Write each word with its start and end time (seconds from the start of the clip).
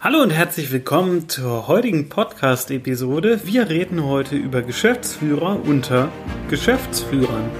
Hallo 0.00 0.22
und 0.22 0.30
herzlich 0.30 0.70
willkommen 0.70 1.28
zur 1.28 1.66
heutigen 1.66 2.08
Podcast-Episode. 2.08 3.40
Wir 3.46 3.68
reden 3.68 4.04
heute 4.04 4.36
über 4.36 4.62
Geschäftsführer 4.62 5.60
unter 5.64 6.08
Geschäftsführern. 6.48 7.50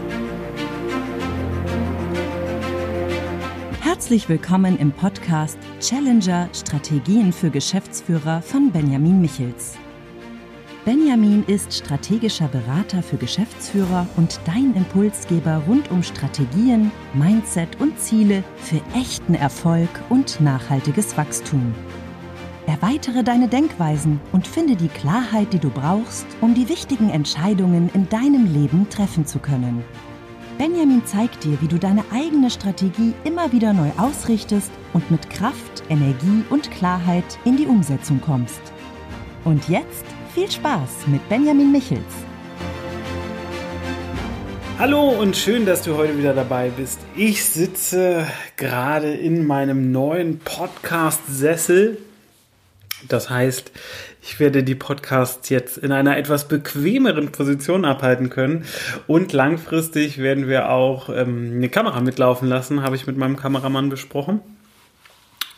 Herzlich 3.80 4.28
willkommen 4.28 4.78
im 4.78 4.92
Podcast 4.92 5.58
Challenger 5.80 6.48
Strategien 6.54 7.32
für 7.32 7.50
Geschäftsführer 7.50 8.40
von 8.40 8.70
Benjamin 8.70 9.20
Michels. 9.20 9.76
Benjamin 10.84 11.42
ist 11.48 11.74
strategischer 11.74 12.46
Berater 12.46 13.02
für 13.02 13.16
Geschäftsführer 13.16 14.06
und 14.16 14.38
dein 14.44 14.76
Impulsgeber 14.76 15.64
rund 15.66 15.90
um 15.90 16.04
Strategien, 16.04 16.92
Mindset 17.14 17.80
und 17.80 17.98
Ziele 17.98 18.44
für 18.58 18.80
echten 18.96 19.34
Erfolg 19.34 19.90
und 20.08 20.40
nachhaltiges 20.40 21.16
Wachstum. 21.16 21.74
Erweitere 22.68 23.24
deine 23.24 23.48
Denkweisen 23.48 24.20
und 24.30 24.46
finde 24.46 24.76
die 24.76 24.88
Klarheit, 24.88 25.54
die 25.54 25.58
du 25.58 25.70
brauchst, 25.70 26.26
um 26.42 26.52
die 26.52 26.68
wichtigen 26.68 27.08
Entscheidungen 27.08 27.88
in 27.94 28.10
deinem 28.10 28.52
Leben 28.52 28.86
treffen 28.90 29.24
zu 29.24 29.38
können. 29.38 29.82
Benjamin 30.58 31.06
zeigt 31.06 31.44
dir, 31.44 31.56
wie 31.62 31.66
du 31.66 31.78
deine 31.78 32.04
eigene 32.12 32.50
Strategie 32.50 33.14
immer 33.24 33.52
wieder 33.52 33.72
neu 33.72 33.88
ausrichtest 33.96 34.70
und 34.92 35.10
mit 35.10 35.30
Kraft, 35.30 35.82
Energie 35.88 36.44
und 36.50 36.70
Klarheit 36.70 37.38
in 37.46 37.56
die 37.56 37.64
Umsetzung 37.64 38.20
kommst. 38.20 38.60
Und 39.46 39.66
jetzt 39.70 40.04
viel 40.34 40.50
Spaß 40.50 41.06
mit 41.06 41.26
Benjamin 41.30 41.72
Michels. 41.72 42.02
Hallo 44.78 45.08
und 45.18 45.38
schön, 45.38 45.64
dass 45.64 45.80
du 45.80 45.96
heute 45.96 46.18
wieder 46.18 46.34
dabei 46.34 46.68
bist. 46.68 47.00
Ich 47.16 47.42
sitze 47.46 48.26
gerade 48.58 49.14
in 49.14 49.46
meinem 49.46 49.90
neuen 49.90 50.38
Podcast-Sessel 50.40 51.96
das 53.06 53.30
heißt, 53.30 53.70
ich 54.22 54.40
werde 54.40 54.64
die 54.64 54.74
Podcasts 54.74 55.48
jetzt 55.50 55.78
in 55.78 55.92
einer 55.92 56.16
etwas 56.16 56.48
bequemeren 56.48 57.30
Position 57.30 57.84
abhalten 57.84 58.28
können 58.28 58.64
und 59.06 59.32
langfristig 59.32 60.18
werden 60.18 60.48
wir 60.48 60.70
auch 60.70 61.08
ähm, 61.08 61.52
eine 61.54 61.68
Kamera 61.68 62.00
mitlaufen 62.00 62.48
lassen, 62.48 62.82
habe 62.82 62.96
ich 62.96 63.06
mit 63.06 63.16
meinem 63.16 63.36
Kameramann 63.36 63.88
besprochen. 63.88 64.40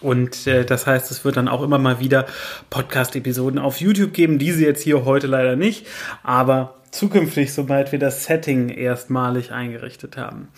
Und 0.00 0.46
äh, 0.46 0.64
das 0.64 0.86
heißt, 0.86 1.10
es 1.10 1.24
wird 1.24 1.36
dann 1.36 1.48
auch 1.48 1.62
immer 1.62 1.78
mal 1.78 2.00
wieder 2.00 2.26
Podcast-Episoden 2.70 3.58
auf 3.58 3.80
YouTube 3.80 4.14
geben. 4.14 4.38
Diese 4.38 4.64
jetzt 4.64 4.82
hier 4.82 5.04
heute 5.04 5.26
leider 5.26 5.56
nicht, 5.56 5.86
aber 6.22 6.76
zukünftig, 6.90 7.52
sobald 7.52 7.92
wir 7.92 7.98
das 7.98 8.24
Setting 8.24 8.70
erstmalig 8.70 9.52
eingerichtet 9.52 10.16
haben. 10.16 10.48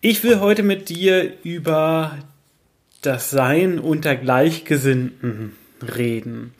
Ich 0.00 0.22
will 0.24 0.40
heute 0.40 0.62
mit 0.62 0.88
dir 0.88 1.32
über 1.42 2.16
das 3.02 3.30
Sein 3.30 3.78
unter 3.78 4.14
Gleichgesinnten 4.14 5.56
reden. 5.82 6.54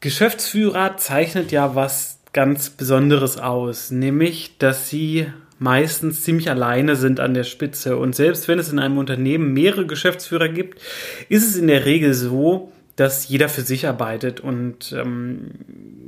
Geschäftsführer 0.00 0.96
zeichnet 0.96 1.50
ja 1.50 1.74
was 1.74 2.20
ganz 2.32 2.70
Besonderes 2.70 3.38
aus, 3.38 3.90
nämlich, 3.90 4.58
dass 4.58 4.90
sie 4.90 5.26
meistens 5.58 6.22
ziemlich 6.22 6.50
alleine 6.50 6.96
sind 6.96 7.20
an 7.20 7.32
der 7.32 7.44
Spitze. 7.44 7.96
Und 7.96 8.14
selbst 8.14 8.48
wenn 8.48 8.58
es 8.58 8.70
in 8.70 8.78
einem 8.78 8.98
Unternehmen 8.98 9.52
mehrere 9.52 9.86
Geschäftsführer 9.86 10.48
gibt, 10.48 10.80
ist 11.28 11.48
es 11.48 11.56
in 11.56 11.68
der 11.68 11.86
Regel 11.86 12.12
so, 12.12 12.72
dass 12.96 13.28
jeder 13.28 13.48
für 13.48 13.62
sich 13.62 13.88
arbeitet 13.88 14.40
und 14.40 14.92
ähm, 14.92 15.50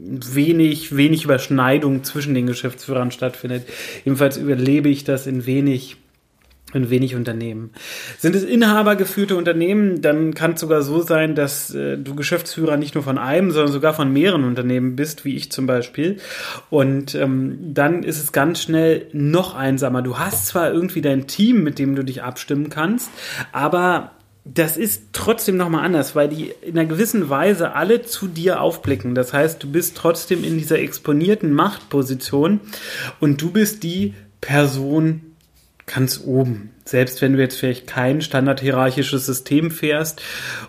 wenig, 0.05 0.97
wenig 0.97 1.25
Überschneidung 1.25 2.05
zwischen 2.05 2.35
den 2.35 2.47
Geschäftsführern 2.47 3.11
stattfindet. 3.11 3.65
Jedenfalls 4.05 4.37
überlebe 4.37 4.89
ich 4.89 5.05
das 5.05 5.27
in 5.27 5.47
wenig 5.47 5.97
in 6.73 6.91
wenig 6.91 7.15
Unternehmen. 7.15 7.71
Sind 8.19 8.35
es 8.35 8.43
inhabergeführte 8.43 9.37
Unternehmen, 9.37 10.03
dann 10.03 10.35
kann 10.35 10.53
es 10.53 10.61
sogar 10.61 10.83
so 10.83 11.01
sein, 11.01 11.37
dass 11.37 11.73
äh, 11.75 11.97
du 11.97 12.17
Geschäftsführer 12.17 12.77
nicht 12.77 12.95
nur 12.95 13.05
von 13.05 13.19
einem, 13.19 13.53
sondern 13.53 13.73
sogar 13.73 13.95
von 13.95 14.13
mehreren 14.13 14.45
Unternehmen 14.45 14.97
bist, 14.97 15.25
wie 15.25 15.37
ich 15.37 15.53
zum 15.53 15.67
Beispiel. 15.67 16.17
Und 16.69 17.15
ähm, 17.15 17.59
dann 17.73 18.03
ist 18.03 18.23
es 18.23 18.33
ganz 18.33 18.63
schnell 18.63 19.07
noch 19.13 19.55
einsamer. 19.55 20.03
Du 20.03 20.19
hast 20.19 20.47
zwar 20.47 20.73
irgendwie 20.73 21.03
dein 21.03 21.29
Team, 21.29 21.63
mit 21.63 21.79
dem 21.79 21.95
du 21.95 22.03
dich 22.03 22.25
abstimmen 22.25 22.69
kannst, 22.69 23.11
aber 23.53 24.11
das 24.45 24.77
ist 24.77 25.07
trotzdem 25.13 25.57
nochmal 25.57 25.85
anders, 25.85 26.15
weil 26.15 26.29
die 26.29 26.53
in 26.63 26.79
einer 26.79 26.89
gewissen 26.89 27.29
Weise 27.29 27.75
alle 27.75 28.03
zu 28.03 28.29
dir 28.29 28.61
aufblicken. 28.61 29.15
Das 29.15 29.33
heißt, 29.33 29.63
du 29.63 29.71
bist 29.71 29.97
trotzdem 29.97 30.45
in 30.45 30.57
dieser 30.57 30.79
exponierten 30.79 31.53
Machtposition 31.53 32.61
und 33.19 33.43
du 33.43 33.51
bist 33.51 33.83
die 33.83 34.15
Person, 34.41 35.26
ganz 35.87 36.21
oben. 36.25 36.71
Selbst 36.85 37.23
wenn 37.23 37.33
du 37.33 37.41
jetzt 37.41 37.59
vielleicht 37.59 37.87
kein 37.87 38.21
standardhierarchisches 38.21 39.25
System 39.25 39.71
fährst 39.71 40.21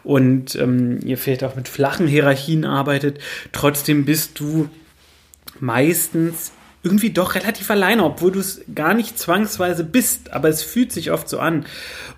und 0.03 0.55
ähm, 0.55 1.00
ihr 1.03 1.17
vielleicht 1.17 1.44
auch 1.44 1.55
mit 1.55 1.67
flachen 1.67 2.07
Hierarchien 2.07 2.66
arbeitet, 2.66 3.19
trotzdem 3.51 4.06
bist 4.06 4.39
du 4.39 4.69
meistens 5.59 6.51
irgendwie 6.83 7.09
doch 7.09 7.35
relativ 7.35 7.69
alleine, 7.72 8.03
obwohl 8.03 8.31
du 8.31 8.39
es 8.39 8.61
gar 8.73 8.94
nicht 8.94 9.17
zwangsweise 9.17 9.83
bist, 9.83 10.31
aber 10.31 10.50
es 10.50 10.61
fühlt 10.63 10.91
sich 10.91 11.11
oft 11.11 11.27
so 11.27 11.39
an. 11.39 11.66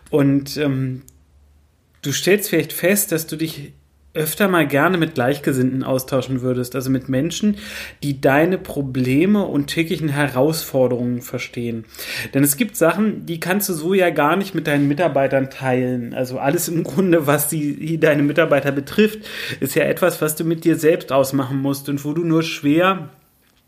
Und 0.10 0.58
ähm, 0.58 1.04
du 2.02 2.12
stellst 2.12 2.50
vielleicht 2.50 2.74
fest, 2.74 3.12
dass 3.12 3.28
du 3.28 3.38
dich 3.38 3.74
öfter 4.20 4.50
mal 4.50 4.68
gerne 4.68 4.98
mit 4.98 5.16
Gleichgesinnten 5.16 5.84
austauschen 5.84 6.42
würdest, 6.42 6.76
also 6.76 6.90
mit 6.90 7.08
Menschen, 7.08 7.56
die 8.04 8.20
deine 8.20 8.58
Probleme 8.58 9.46
und 9.46 9.68
täglichen 9.68 10.10
Herausforderungen 10.10 11.22
verstehen. 11.22 11.86
Denn 12.34 12.44
es 12.44 12.58
gibt 12.58 12.76
Sachen, 12.76 13.26
die 13.26 13.40
kannst 13.40 13.70
du 13.70 13.74
so 13.74 13.94
ja 13.94 14.10
gar 14.10 14.36
nicht 14.36 14.54
mit 14.54 14.68
deinen 14.68 14.90
Mitarbeitern 14.90 15.50
teilen. 15.50 16.14
Also 16.14 16.38
alles 16.38 16.68
im 16.68 16.84
Grunde, 16.84 17.28
was 17.28 17.48
die, 17.48 17.98
deine 17.98 18.24
Mitarbeiter 18.24 18.74
betrifft, 18.74 19.20
ist 19.62 19.76
ja 19.76 19.84
etwas, 19.84 20.22
was 20.22 20.36
du 20.36 20.44
mit 20.44 20.66
dir 20.66 20.76
selbst 20.76 21.14
ausmachen 21.14 21.62
musst 21.62 21.88
und 21.88 22.04
wo 22.04 22.12
du 22.12 22.26
nur 22.26 22.44
schwer, 22.44 23.10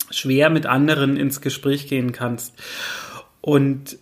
schwer 0.09 0.49
mit 0.49 0.65
anderen 0.65 1.15
ins 1.15 1.39
Gespräch 1.39 1.87
gehen 1.87 2.11
kannst. 2.11 2.53
Und 3.39 3.97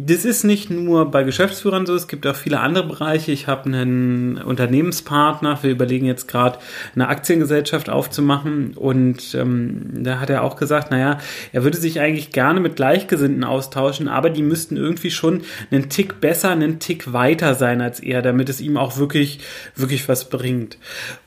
das 0.00 0.24
ist 0.24 0.44
nicht 0.44 0.70
nur 0.70 1.10
bei 1.10 1.24
Geschäftsführern 1.24 1.84
so, 1.84 1.94
es 1.96 2.06
gibt 2.06 2.24
auch 2.24 2.36
viele 2.36 2.60
andere 2.60 2.86
Bereiche. 2.86 3.32
Ich 3.32 3.48
habe 3.48 3.64
einen 3.64 4.38
Unternehmenspartner, 4.38 5.60
wir 5.62 5.72
überlegen 5.72 6.06
jetzt 6.06 6.28
gerade 6.28 6.60
eine 6.94 7.08
Aktiengesellschaft 7.08 7.90
aufzumachen 7.90 8.74
und 8.76 9.34
ähm, 9.34 10.04
da 10.04 10.20
hat 10.20 10.30
er 10.30 10.44
auch 10.44 10.54
gesagt, 10.54 10.92
naja, 10.92 11.18
er 11.52 11.64
würde 11.64 11.78
sich 11.78 11.98
eigentlich 11.98 12.30
gerne 12.30 12.60
mit 12.60 12.76
Gleichgesinnten 12.76 13.42
austauschen, 13.42 14.06
aber 14.06 14.30
die 14.30 14.42
müssten 14.42 14.76
irgendwie 14.76 15.10
schon 15.10 15.42
einen 15.72 15.88
Tick 15.88 16.20
besser, 16.20 16.50
einen 16.50 16.78
Tick 16.78 17.12
weiter 17.12 17.56
sein 17.56 17.80
als 17.80 17.98
er, 17.98 18.22
damit 18.22 18.48
es 18.48 18.60
ihm 18.60 18.76
auch 18.76 18.98
wirklich, 18.98 19.40
wirklich 19.74 20.08
was 20.08 20.28
bringt. 20.28 20.78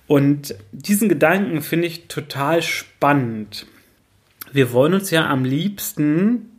Und 0.07 0.55
diesen 0.71 1.09
Gedanken 1.09 1.61
finde 1.61 1.87
ich 1.87 2.07
total 2.07 2.61
spannend. 2.61 3.65
Wir 4.53 4.71
wollen 4.71 4.93
uns 4.93 5.11
ja 5.11 5.29
am 5.29 5.43
liebsten 5.43 6.50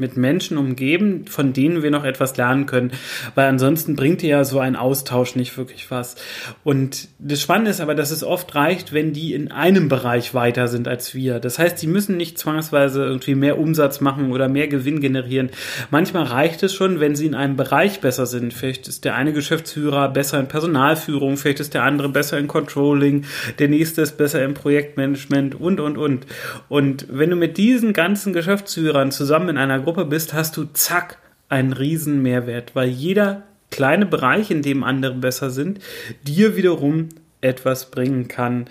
mit 0.00 0.16
Menschen 0.16 0.58
umgeben, 0.58 1.26
von 1.26 1.52
denen 1.52 1.82
wir 1.82 1.90
noch 1.90 2.04
etwas 2.04 2.36
lernen 2.36 2.66
können, 2.66 2.92
weil 3.34 3.46
ansonsten 3.46 3.96
bringt 3.96 4.22
dir 4.22 4.30
ja 4.30 4.44
so 4.44 4.58
ein 4.58 4.76
Austausch 4.76 5.36
nicht 5.36 5.56
wirklich 5.56 5.90
was. 5.90 6.16
Und 6.64 7.08
das 7.18 7.40
Spannende 7.40 7.70
ist 7.70 7.80
aber, 7.80 7.94
dass 7.94 8.10
es 8.10 8.24
oft 8.24 8.54
reicht, 8.54 8.92
wenn 8.92 9.12
die 9.12 9.34
in 9.34 9.52
einem 9.52 9.88
Bereich 9.88 10.34
weiter 10.34 10.68
sind 10.68 10.88
als 10.88 11.14
wir. 11.14 11.38
Das 11.38 11.58
heißt, 11.58 11.80
die 11.80 11.86
müssen 11.86 12.16
nicht 12.16 12.38
zwangsweise 12.38 13.04
irgendwie 13.04 13.34
mehr 13.34 13.58
Umsatz 13.58 14.00
machen 14.00 14.32
oder 14.32 14.48
mehr 14.48 14.68
Gewinn 14.68 15.00
generieren. 15.00 15.50
Manchmal 15.90 16.24
reicht 16.24 16.62
es 16.62 16.74
schon, 16.74 17.00
wenn 17.00 17.14
sie 17.14 17.26
in 17.26 17.34
einem 17.34 17.56
Bereich 17.56 18.00
besser 18.00 18.26
sind. 18.26 18.54
Vielleicht 18.54 18.88
ist 18.88 19.04
der 19.04 19.14
eine 19.14 19.32
Geschäftsführer 19.32 20.08
besser 20.08 20.40
in 20.40 20.48
Personalführung, 20.48 21.36
vielleicht 21.36 21.60
ist 21.60 21.74
der 21.74 21.82
andere 21.84 22.08
besser 22.08 22.38
in 22.38 22.48
Controlling, 22.48 23.24
der 23.58 23.68
nächste 23.68 24.02
ist 24.02 24.16
besser 24.16 24.42
im 24.42 24.54
Projektmanagement 24.54 25.60
und, 25.60 25.80
und, 25.80 25.98
und. 25.98 26.26
Und 26.68 27.06
wenn 27.10 27.30
du 27.30 27.36
mit 27.36 27.58
diesen 27.58 27.92
ganzen 27.92 28.32
Geschäftsführern 28.32 29.10
zusammen 29.10 29.50
in 29.50 29.58
einer 29.58 29.80
Gruppe 29.80 29.89
Gruppe 29.90 30.04
bist, 30.04 30.34
hast 30.34 30.56
du 30.56 30.66
zack 30.72 31.18
einen 31.48 31.72
riesen 31.72 32.22
Mehrwert, 32.22 32.76
weil 32.76 32.88
jeder 32.88 33.42
kleine 33.72 34.06
Bereich, 34.06 34.52
in 34.52 34.62
dem 34.62 34.84
andere 34.84 35.14
besser 35.14 35.50
sind, 35.50 35.80
dir 36.22 36.54
wiederum 36.54 37.08
etwas 37.40 37.90
bringen 37.90 38.28
kann. 38.28 38.66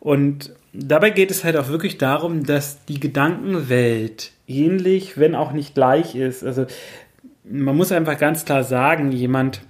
Und 0.00 0.54
dabei 0.72 1.10
geht 1.10 1.30
es 1.30 1.44
halt 1.44 1.58
auch 1.58 1.68
wirklich 1.68 1.98
darum, 1.98 2.44
dass 2.44 2.86
die 2.86 2.98
Gedankenwelt 2.98 4.32
ähnlich, 4.48 5.18
wenn 5.18 5.34
auch 5.34 5.52
nicht 5.52 5.74
gleich 5.74 6.14
ist. 6.14 6.42
Also 6.42 6.64
man 7.44 7.76
muss 7.76 7.92
einfach 7.92 8.16
ganz 8.16 8.46
klar 8.46 8.64
sagen, 8.64 9.12
jemand, 9.12 9.60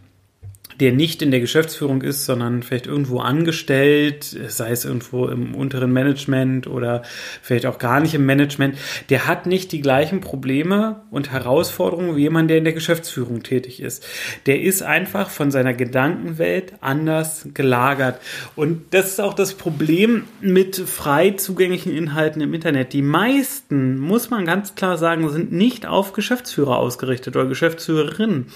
der 0.80 0.92
nicht 0.92 1.22
in 1.22 1.30
der 1.30 1.40
Geschäftsführung 1.40 2.02
ist, 2.02 2.26
sondern 2.26 2.62
vielleicht 2.62 2.86
irgendwo 2.86 3.20
angestellt, 3.20 4.24
sei 4.24 4.70
es 4.70 4.84
irgendwo 4.84 5.26
im 5.28 5.54
unteren 5.54 5.92
Management 5.92 6.66
oder 6.66 7.02
vielleicht 7.42 7.66
auch 7.66 7.78
gar 7.78 8.00
nicht 8.00 8.14
im 8.14 8.26
Management, 8.26 8.76
der 9.08 9.26
hat 9.26 9.46
nicht 9.46 9.72
die 9.72 9.80
gleichen 9.80 10.20
Probleme 10.20 11.02
und 11.10 11.30
Herausforderungen 11.30 12.16
wie 12.16 12.22
jemand, 12.22 12.50
der 12.50 12.58
in 12.58 12.64
der 12.64 12.72
Geschäftsführung 12.72 13.42
tätig 13.42 13.80
ist. 13.80 14.06
Der 14.46 14.60
ist 14.60 14.82
einfach 14.82 15.30
von 15.30 15.50
seiner 15.50 15.74
Gedankenwelt 15.74 16.74
anders 16.80 17.48
gelagert. 17.54 18.20
Und 18.54 18.82
das 18.92 19.08
ist 19.08 19.20
auch 19.20 19.34
das 19.34 19.54
Problem 19.54 20.24
mit 20.40 20.76
frei 20.76 21.30
zugänglichen 21.30 21.96
Inhalten 21.96 22.42
im 22.42 22.54
Internet. 22.54 22.92
Die 22.92 23.02
meisten, 23.02 23.98
muss 23.98 24.30
man 24.30 24.44
ganz 24.44 24.74
klar 24.74 24.98
sagen, 24.98 25.28
sind 25.30 25.52
nicht 25.52 25.86
auf 25.86 26.12
Geschäftsführer 26.12 26.78
ausgerichtet 26.78 27.36
oder 27.36 27.46
Geschäftsführerinnen. 27.46 28.46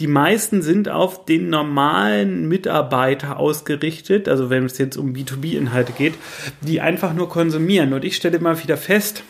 Die 0.00 0.06
meisten 0.06 0.62
sind 0.62 0.88
auf 0.88 1.24
den 1.24 1.50
normalen 1.60 2.48
Mitarbeiter 2.48 3.38
ausgerichtet, 3.38 4.28
also 4.28 4.48
wenn 4.48 4.64
es 4.64 4.78
jetzt 4.78 4.96
um 4.96 5.12
B2B-Inhalte 5.12 5.92
geht, 5.92 6.14
die 6.62 6.80
einfach 6.80 7.12
nur 7.12 7.28
konsumieren. 7.28 7.92
Und 7.92 8.04
ich 8.04 8.16
stelle 8.16 8.38
immer 8.38 8.62
wieder 8.62 8.76
fest, 8.76 9.22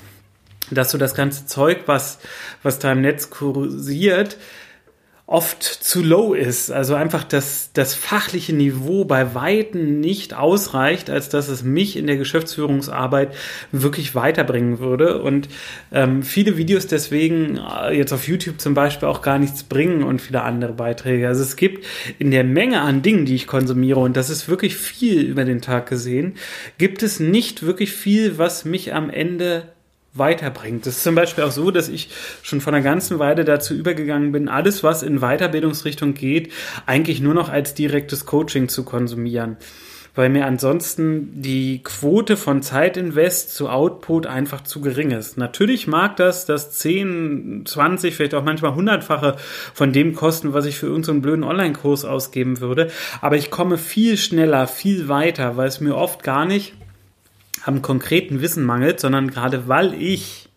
dass 0.71 0.93
so 0.93 0.99
das 0.99 1.15
ganze 1.15 1.47
Zeug, 1.47 1.79
was, 1.87 2.21
was 2.63 2.79
da 2.79 2.93
im 2.93 3.01
Netz 3.01 3.31
kursiert, 3.31 4.37
oft 5.31 5.63
zu 5.63 6.03
low 6.03 6.35
ist. 6.35 6.73
Also 6.73 6.97
einfach 6.97 7.23
das, 7.23 7.71
das 7.73 7.95
fachliche 7.95 8.53
Niveau 8.53 9.05
bei 9.05 9.33
Weitem 9.33 10.01
nicht 10.01 10.35
ausreicht, 10.35 11.09
als 11.09 11.29
dass 11.29 11.49
es 11.49 11.63
mich 11.63 11.97
in 11.97 12.09
der 12.09 12.17
Geschäftsführungsarbeit 12.17 13.33
wirklich 13.71 14.17
weiterbringen 14.17 14.81
würde. 14.81 15.23
Und 15.23 15.49
ähm, 15.93 16.25
viele 16.25 16.57
Videos 16.57 16.89
deswegen 16.89 17.59
äh, 17.59 17.97
jetzt 17.97 18.13
auf 18.13 18.27
YouTube 18.27 18.61
zum 18.61 18.75
Beispiel 18.75 19.07
auch 19.07 19.23
gar 19.23 19.39
nichts 19.39 19.63
bringen 19.63 20.03
und 20.03 20.21
viele 20.21 20.43
andere 20.43 20.73
Beiträge. 20.73 21.29
Also 21.29 21.45
es 21.45 21.55
gibt 21.55 21.87
in 22.19 22.33
der 22.33 22.43
Menge 22.43 22.81
an 22.81 23.03
Dingen, 23.03 23.25
die 23.25 23.37
ich 23.37 23.47
konsumiere, 23.47 24.01
und 24.01 24.17
das 24.17 24.31
ist 24.31 24.49
wirklich 24.49 24.77
viel 24.77 25.23
über 25.23 25.45
den 25.45 25.61
Tag 25.61 25.89
gesehen, 25.89 26.35
gibt 26.77 27.05
es 27.05 27.21
nicht 27.21 27.63
wirklich 27.63 27.93
viel, 27.93 28.37
was 28.37 28.65
mich 28.65 28.95
am 28.95 29.09
Ende 29.09 29.69
weiterbringt. 30.15 30.87
Das 30.87 30.97
ist 30.97 31.05
zum 31.05 31.15
Beispiel 31.15 31.45
auch 31.45 31.53
so, 31.53 31.71
dass 31.71 31.89
ich 31.89 32.09
schon 32.43 32.61
von 32.61 32.75
einer 32.75 32.83
ganzen 32.83 33.19
Weile 33.19 33.45
dazu 33.45 33.75
übergegangen 33.75 34.33
bin, 34.33 34.49
alles, 34.49 34.83
was 34.83 35.03
in 35.03 35.21
Weiterbildungsrichtung 35.21 36.15
geht, 36.15 36.53
eigentlich 36.87 37.21
nur 37.21 37.35
noch 37.35 37.49
als 37.49 37.75
direktes 37.75 38.27
Coaching 38.27 38.69
zu 38.69 38.85
konsumieren. 38.85 39.57
Weil 40.17 40.29
mir 40.29 40.45
ansonsten 40.45 41.41
die 41.41 41.85
Quote 41.85 42.37
von 42.37 42.63
Zeitinvest 42.63 43.55
zu 43.55 43.69
Output 43.69 44.27
einfach 44.27 44.63
zu 44.63 44.81
gering 44.81 45.13
ist. 45.13 45.39
Natürlich 45.39 45.87
mag 45.87 46.17
das 46.17 46.47
das 46.47 46.73
10, 46.73 47.63
20, 47.65 48.17
vielleicht 48.17 48.35
auch 48.35 48.43
manchmal 48.43 48.75
hundertfache 48.75 49.37
von 49.73 49.93
dem 49.93 50.17
kosten, 50.17 50.53
was 50.53 50.67
ich 50.67 50.79
für 50.79 50.87
irgendeinen 50.87 51.23
blöden 51.23 51.45
Online-Kurs 51.45 52.05
ausgeben 52.05 52.61
würde. 52.61 52.91
Aber 53.21 53.37
ich 53.37 53.53
komme 53.53 53.79
viel 53.79 54.17
schneller, 54.17 54.67
viel 54.67 55.09
weiter, 55.09 55.57
weil 55.57 55.69
es 55.69 55.81
mir 55.81 55.95
oft 55.95 56.25
gar 56.25 56.45
nicht 56.45 56.75
am 57.65 57.83
konkreten 57.83 58.41
Wissen 58.41 58.65
mangelt, 58.65 59.01
sondern 59.01 59.31
gerade 59.31 59.69
weil 59.69 59.95
ich 59.95 60.50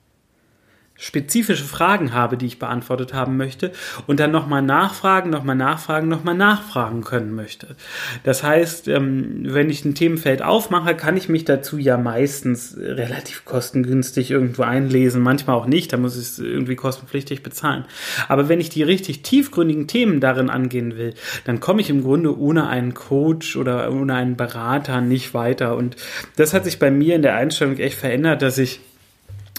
spezifische 1.03 1.65
Fragen 1.65 2.13
habe, 2.13 2.37
die 2.37 2.45
ich 2.45 2.59
beantwortet 2.59 3.13
haben 3.13 3.35
möchte 3.35 3.73
und 4.07 4.21
dann 4.21 4.31
nochmal 4.31 4.61
nachfragen, 4.61 5.29
nochmal 5.29 5.57
nachfragen, 5.57 6.07
nochmal 6.07 6.33
nachfragen 6.33 7.03
können 7.03 7.35
möchte. 7.35 7.75
Das 8.23 8.41
heißt, 8.41 8.87
ähm, 8.87 9.41
wenn 9.43 9.69
ich 9.69 9.83
ein 9.83 9.95
Themenfeld 9.95 10.41
aufmache, 10.41 10.95
kann 10.95 11.17
ich 11.17 11.27
mich 11.27 11.43
dazu 11.43 11.77
ja 11.77 11.97
meistens 11.97 12.77
relativ 12.77 13.43
kostengünstig 13.43 14.31
irgendwo 14.31 14.63
einlesen, 14.63 15.21
manchmal 15.21 15.57
auch 15.57 15.65
nicht, 15.65 15.91
da 15.91 15.97
muss 15.97 16.15
ich 16.15 16.23
es 16.23 16.39
irgendwie 16.39 16.77
kostenpflichtig 16.77 17.43
bezahlen. 17.43 17.83
Aber 18.29 18.47
wenn 18.47 18.61
ich 18.61 18.69
die 18.69 18.83
richtig 18.83 19.23
tiefgründigen 19.23 19.87
Themen 19.87 20.21
darin 20.21 20.49
angehen 20.49 20.95
will, 20.97 21.15
dann 21.43 21.59
komme 21.59 21.81
ich 21.81 21.89
im 21.89 22.03
Grunde 22.03 22.39
ohne 22.39 22.67
einen 22.67 22.93
Coach 22.93 23.57
oder 23.57 23.91
ohne 23.91 24.15
einen 24.15 24.37
Berater 24.37 25.01
nicht 25.01 25.33
weiter. 25.33 25.75
Und 25.75 25.97
das 26.37 26.53
hat 26.53 26.63
sich 26.63 26.79
bei 26.79 26.91
mir 26.91 27.17
in 27.17 27.23
der 27.23 27.35
Einstellung 27.35 27.75
echt 27.77 27.97
verändert, 27.97 28.41
dass 28.41 28.57
ich 28.57 28.79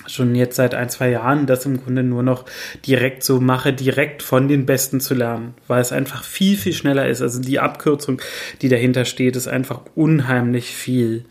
schon 0.07 0.35
jetzt 0.35 0.57
seit 0.57 0.75
ein, 0.75 0.89
zwei 0.89 1.11
Jahren 1.11 1.47
das 1.47 1.67
im 1.67 1.83
Grunde 1.83 2.03
nur 2.03 2.23
noch 2.23 2.45
direkt 2.87 3.23
so 3.23 3.41
mache, 3.41 3.73
direkt 3.73 4.23
von 4.23 4.49
den 4.49 4.67
Besten 4.67 5.01
zu 5.01 5.15
lernen, 5.15 5.55
weil 5.67 5.81
es 5.81 5.93
einfach 5.93 6.25
viel, 6.25 6.57
viel 6.57 6.73
schneller 6.73 7.09
ist. 7.09 7.23
Also 7.23 7.41
die 7.41 7.61
Abkürzung, 7.61 8.21
die 8.63 8.69
dahinter 8.69 9.05
steht, 9.05 9.37
ist 9.37 9.49
einfach 9.49 9.81
unheimlich 9.95 10.67
viel 10.75 11.25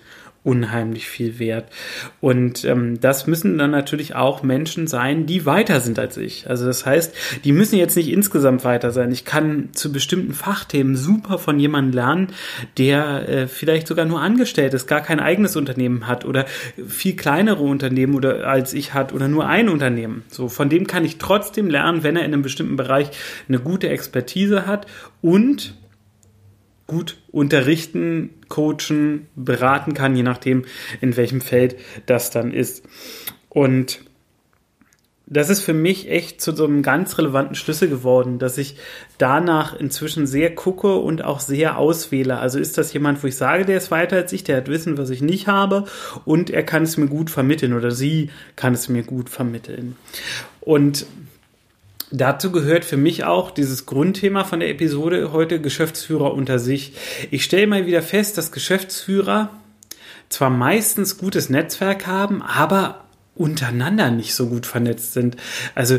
unheimlich 0.44 1.08
viel 1.08 1.40
wert. 1.40 1.70
Und 2.20 2.66
ähm, 2.66 3.00
das 3.00 3.28
müssen 3.28 3.58
dann 3.58 3.72
natürlich 3.72 4.16
auch 4.16 4.44
Menschen 4.44 4.88
sein, 4.88 5.26
die 5.26 5.46
weiter 5.46 5.80
sind 5.80 5.98
als 6.00 6.18
ich. 6.18 6.50
Also 6.50 6.66
das 6.66 6.86
heißt, 6.86 7.16
die 7.46 7.54
müssen 7.54 7.78
jetzt 7.78 7.96
nicht 7.96 8.10
insgesamt 8.10 8.66
weiter 8.66 8.92
sein. 8.92 9.12
Ich 9.12 9.24
kann 9.24 9.70
zu 9.74 9.94
bestimmten 9.94 10.34
Fachthemen 10.34 10.98
super 10.98 11.38
von 11.38 11.60
jemandem 11.60 11.94
lernen, 11.94 12.28
der 12.78 13.30
äh, 13.30 13.48
vielleicht 13.48 13.88
sogar 13.88 14.06
nur 14.06 14.22
angestellt 14.22 14.74
ist, 14.74 14.88
gar 14.88 15.02
kein 15.02 15.22
eigenes 15.22 15.56
Unternehmen 15.56 16.08
hat 16.08 16.26
oder 16.26 16.46
viel 16.88 17.16
kleinere 17.16 17.64
Unternehmen 17.64 18.16
oder 18.16 18.46
als 18.48 18.74
ich 18.74 18.94
hat 18.94 19.14
oder 19.14 19.30
nur 19.30 19.48
ein 19.48 19.70
Unternehmen. 19.70 20.24
So 20.28 20.50
von 20.50 20.68
dem 20.68 20.88
kann 20.88 21.06
ich 21.06 21.20
trotzdem 21.20 21.70
lernen, 21.70 22.04
wenn 22.04 22.18
er 22.18 22.26
in 22.26 22.34
einem 22.34 22.42
bestimmten 22.42 22.76
Bereich 22.76 23.10
eine 23.48 23.60
gute 23.60 23.88
Expertise 23.88 24.66
hat 24.66 24.88
und 25.22 25.76
gut 26.88 27.18
unterrichten, 27.32 28.32
coachen, 28.50 29.28
beraten 29.36 29.94
kann, 29.94 30.16
je 30.16 30.24
nachdem, 30.24 30.66
in 31.02 31.16
welchem 31.16 31.42
Feld 31.42 31.76
das 32.06 32.30
dann 32.30 32.52
ist. 32.52 32.84
Und 33.50 34.00
das 35.26 35.50
ist 35.50 35.62
für 35.62 35.74
mich 35.74 36.10
echt 36.10 36.42
zu 36.42 36.54
so 36.54 36.66
einem 36.66 36.84
ganz 36.84 37.18
relevanten 37.18 37.56
Schlüssel 37.56 37.88
geworden, 37.88 38.40
dass 38.40 38.58
ich 38.58 38.76
danach 39.18 39.74
inzwischen 39.74 40.28
sehr 40.28 40.54
gucke 40.54 40.96
und 40.96 41.24
auch 41.24 41.40
sehr 41.40 41.78
auswähle. 41.78 42.38
Also 42.38 42.60
ist 42.60 42.78
das 42.78 42.92
jemand, 42.94 43.24
wo 43.24 43.28
ich 43.28 43.38
sage, 43.38 43.66
der 43.66 43.78
ist 43.78 43.90
weiter 43.90 44.18
als 44.18 44.34
ich, 44.34 44.44
der 44.44 44.58
hat 44.58 44.68
Wissen, 44.68 44.98
was 44.98 45.10
ich 45.10 45.22
nicht 45.22 45.48
habe 45.48 45.86
und 46.26 46.50
er 46.50 46.64
kann 46.64 46.84
es 46.84 46.98
mir 46.98 47.08
gut 47.08 47.30
vermitteln 47.30 47.74
oder 47.74 47.92
sie 47.92 48.30
kann 48.56 48.74
es 48.74 48.90
mir 48.90 49.04
gut 49.04 49.30
vermitteln. 49.30 49.96
Und 50.60 51.06
Dazu 52.16 52.52
gehört 52.52 52.86
für 52.86 52.96
mich 52.96 53.24
auch 53.24 53.50
dieses 53.50 53.88
Grundthema 53.88 54.44
von 54.44 54.60
der 54.60 54.70
Episode 54.70 55.32
heute 55.32 55.60
Geschäftsführer 55.60 56.32
unter 56.32 56.60
sich. 56.60 56.94
Ich 57.32 57.44
stelle 57.44 57.66
mal 57.66 57.88
wieder 57.88 58.04
fest, 58.04 58.38
dass 58.38 58.52
Geschäftsführer 58.52 59.50
zwar 60.30 60.52
meistens 60.52 61.18
gutes 61.18 61.50
Netzwerk 61.50 62.06
haben, 62.06 62.44
aber 62.44 63.06
untereinander 63.34 64.12
nicht 64.12 64.36
so 64.36 64.48
gut 64.48 64.68
vernetzt 64.68 65.14
sind. 65.14 65.38
Also 65.74 65.98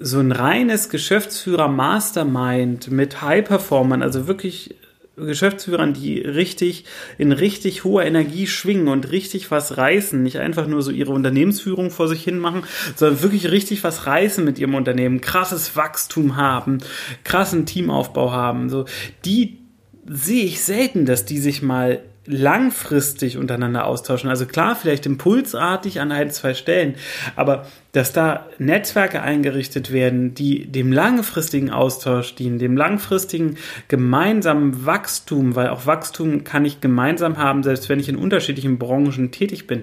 so 0.00 0.18
ein 0.18 0.32
reines 0.32 0.88
Geschäftsführer-Mastermind 0.88 2.90
mit 2.90 3.22
High-Performern, 3.22 4.02
also 4.02 4.26
wirklich 4.26 4.74
Geschäftsführern, 5.16 5.92
die 5.92 6.20
richtig 6.20 6.84
in 7.18 7.32
richtig 7.32 7.84
hoher 7.84 8.04
Energie 8.04 8.46
schwingen 8.46 8.88
und 8.88 9.10
richtig 9.10 9.50
was 9.50 9.76
reißen, 9.76 10.22
nicht 10.22 10.38
einfach 10.38 10.66
nur 10.66 10.82
so 10.82 10.90
ihre 10.90 11.12
Unternehmensführung 11.12 11.90
vor 11.90 12.08
sich 12.08 12.24
hin 12.24 12.38
machen, 12.38 12.64
sondern 12.96 13.22
wirklich 13.22 13.50
richtig 13.50 13.84
was 13.84 14.06
reißen 14.06 14.44
mit 14.44 14.58
ihrem 14.58 14.74
Unternehmen, 14.74 15.20
krasses 15.20 15.76
Wachstum 15.76 16.36
haben, 16.36 16.78
krassen 17.24 17.66
Teamaufbau 17.66 18.32
haben, 18.32 18.70
so. 18.70 18.86
Die 19.24 19.58
sehe 20.06 20.44
ich 20.44 20.60
selten, 20.62 21.06
dass 21.06 21.24
die 21.24 21.38
sich 21.38 21.62
mal 21.62 22.00
langfristig 22.24 23.36
untereinander 23.36 23.86
austauschen. 23.86 24.30
Also 24.30 24.46
klar, 24.46 24.76
vielleicht 24.76 25.06
impulsartig 25.06 26.00
an 26.00 26.12
ein, 26.12 26.30
zwei 26.30 26.54
Stellen, 26.54 26.94
aber 27.34 27.66
dass 27.90 28.12
da 28.12 28.46
Netzwerke 28.58 29.22
eingerichtet 29.22 29.92
werden, 29.92 30.34
die 30.34 30.66
dem 30.66 30.92
langfristigen 30.92 31.70
Austausch 31.70 32.34
dienen, 32.34 32.58
dem 32.58 32.76
langfristigen 32.76 33.56
gemeinsamen 33.88 34.86
Wachstum, 34.86 35.56
weil 35.56 35.68
auch 35.68 35.86
Wachstum 35.86 36.44
kann 36.44 36.64
ich 36.64 36.80
gemeinsam 36.80 37.38
haben, 37.38 37.62
selbst 37.62 37.88
wenn 37.88 38.00
ich 38.00 38.08
in 38.08 38.16
unterschiedlichen 38.16 38.78
Branchen 38.78 39.32
tätig 39.32 39.66
bin, 39.66 39.82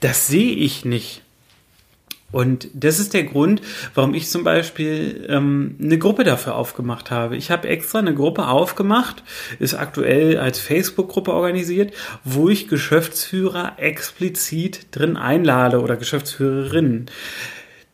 das 0.00 0.26
sehe 0.26 0.54
ich 0.54 0.84
nicht. 0.84 1.22
Und 2.30 2.68
das 2.74 2.98
ist 2.98 3.14
der 3.14 3.24
Grund, 3.24 3.62
warum 3.94 4.12
ich 4.12 4.28
zum 4.28 4.44
Beispiel 4.44 5.26
ähm, 5.30 5.76
eine 5.82 5.98
Gruppe 5.98 6.24
dafür 6.24 6.56
aufgemacht 6.56 7.10
habe. 7.10 7.36
Ich 7.36 7.50
habe 7.50 7.68
extra 7.68 8.00
eine 8.00 8.14
Gruppe 8.14 8.48
aufgemacht, 8.48 9.22
ist 9.58 9.74
aktuell 9.74 10.38
als 10.38 10.58
Facebook-Gruppe 10.58 11.32
organisiert, 11.32 11.94
wo 12.24 12.50
ich 12.50 12.68
Geschäftsführer 12.68 13.74
explizit 13.78 14.88
drin 14.90 15.16
einlade 15.16 15.80
oder 15.80 15.96
Geschäftsführerinnen. 15.96 17.06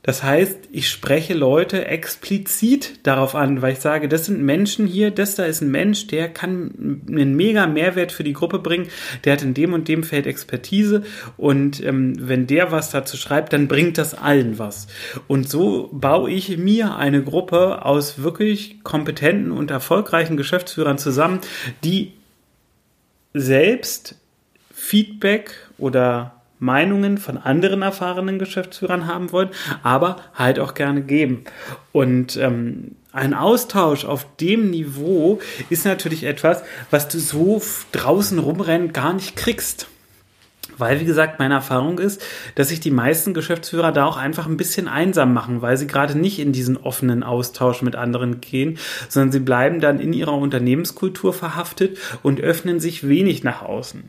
Das 0.04 0.22
heißt, 0.22 0.68
ich 0.70 0.90
spreche 0.90 1.32
Leute 1.32 1.86
explizit 1.86 3.00
darauf 3.04 3.34
an, 3.34 3.62
weil 3.62 3.72
ich 3.72 3.78
sage, 3.78 4.06
das 4.06 4.26
sind 4.26 4.42
Menschen 4.42 4.86
hier, 4.86 5.10
das 5.10 5.34
da 5.34 5.46
ist 5.46 5.62
ein 5.62 5.70
Mensch, 5.70 6.08
der 6.08 6.28
kann 6.28 7.00
einen 7.08 7.34
mega 7.34 7.66
Mehrwert 7.66 8.12
für 8.12 8.22
die 8.22 8.34
Gruppe 8.34 8.58
bringen, 8.58 8.88
der 9.24 9.32
hat 9.32 9.42
in 9.42 9.54
dem 9.54 9.72
und 9.72 9.88
dem 9.88 10.02
Feld 10.02 10.26
Expertise 10.26 11.04
und 11.38 11.82
ähm, 11.82 12.16
wenn 12.18 12.46
der 12.46 12.70
was 12.70 12.90
dazu 12.90 13.16
schreibt, 13.16 13.54
dann 13.54 13.66
bringt 13.66 13.96
das 13.96 14.12
allen 14.12 14.58
was. 14.58 14.88
Und 15.26 15.48
so 15.48 15.88
baue 15.90 16.30
ich 16.30 16.58
mir 16.58 16.96
eine 16.96 17.24
Gruppe 17.24 17.86
aus 17.86 18.22
wirklich 18.22 18.84
kompetenten 18.84 19.52
und 19.52 19.70
erfolgreichen 19.70 20.36
Geschäftsführern 20.36 20.98
zusammen, 20.98 21.40
die 21.82 22.12
selbst 23.32 24.16
Feedback 24.70 25.54
oder 25.78 26.43
Meinungen 26.64 27.18
von 27.18 27.36
anderen 27.36 27.82
erfahrenen 27.82 28.38
Geschäftsführern 28.38 29.06
haben 29.06 29.32
wollen, 29.32 29.50
aber 29.82 30.16
halt 30.34 30.58
auch 30.58 30.74
gerne 30.74 31.02
geben. 31.02 31.44
Und 31.92 32.36
ähm, 32.36 32.96
ein 33.12 33.34
Austausch 33.34 34.04
auf 34.04 34.26
dem 34.40 34.70
Niveau 34.70 35.38
ist 35.70 35.84
natürlich 35.84 36.24
etwas, 36.24 36.64
was 36.90 37.08
du 37.08 37.20
so 37.20 37.62
draußen 37.92 38.38
rumrennen 38.38 38.92
gar 38.92 39.12
nicht 39.12 39.36
kriegst. 39.36 39.88
Weil, 40.76 41.00
wie 41.00 41.04
gesagt, 41.04 41.38
meine 41.38 41.54
Erfahrung 41.54 41.98
ist, 42.00 42.20
dass 42.56 42.70
sich 42.70 42.80
die 42.80 42.90
meisten 42.90 43.34
Geschäftsführer 43.34 43.92
da 43.92 44.06
auch 44.06 44.16
einfach 44.16 44.46
ein 44.46 44.56
bisschen 44.56 44.88
einsam 44.88 45.32
machen, 45.32 45.62
weil 45.62 45.76
sie 45.76 45.86
gerade 45.86 46.18
nicht 46.18 46.40
in 46.40 46.52
diesen 46.52 46.76
offenen 46.76 47.22
Austausch 47.22 47.82
mit 47.82 47.94
anderen 47.94 48.40
gehen, 48.40 48.78
sondern 49.08 49.30
sie 49.30 49.40
bleiben 49.40 49.80
dann 49.80 50.00
in 50.00 50.12
ihrer 50.12 50.34
Unternehmenskultur 50.34 51.32
verhaftet 51.32 51.98
und 52.22 52.40
öffnen 52.40 52.80
sich 52.80 53.06
wenig 53.06 53.44
nach 53.44 53.62
außen. 53.62 54.02